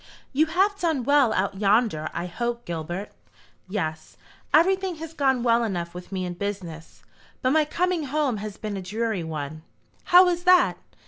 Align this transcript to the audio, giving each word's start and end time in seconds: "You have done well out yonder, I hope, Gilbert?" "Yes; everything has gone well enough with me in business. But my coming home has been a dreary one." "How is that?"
"You 0.33 0.47
have 0.47 0.79
done 0.79 1.03
well 1.03 1.31
out 1.31 1.59
yonder, 1.61 2.09
I 2.11 2.25
hope, 2.25 2.65
Gilbert?" 2.65 3.11
"Yes; 3.69 4.17
everything 4.51 4.95
has 4.95 5.13
gone 5.13 5.43
well 5.43 5.63
enough 5.63 5.93
with 5.93 6.11
me 6.11 6.25
in 6.25 6.33
business. 6.33 7.03
But 7.43 7.51
my 7.51 7.65
coming 7.65 8.05
home 8.05 8.37
has 8.37 8.57
been 8.57 8.75
a 8.77 8.81
dreary 8.81 9.23
one." 9.23 9.61
"How 10.05 10.27
is 10.29 10.43
that?" 10.45 10.79